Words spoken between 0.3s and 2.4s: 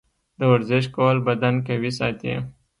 د ورزش کول بدن قوي ساتي.